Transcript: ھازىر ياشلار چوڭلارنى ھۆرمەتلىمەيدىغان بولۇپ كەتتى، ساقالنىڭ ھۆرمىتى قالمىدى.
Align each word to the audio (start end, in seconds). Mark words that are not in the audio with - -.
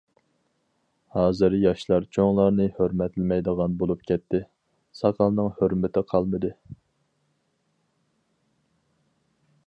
ھازىر 1.15 1.55
ياشلار 1.63 2.05
چوڭلارنى 2.17 2.65
ھۆرمەتلىمەيدىغان 2.79 3.75
بولۇپ 3.81 4.01
كەتتى، 4.11 4.41
ساقالنىڭ 5.01 5.51
ھۆرمىتى 5.59 6.03
قالمىدى. 6.13 6.51